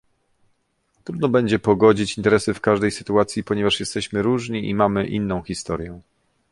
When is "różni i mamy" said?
4.21-5.07